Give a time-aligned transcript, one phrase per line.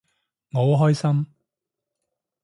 [0.53, 1.27] 我好開心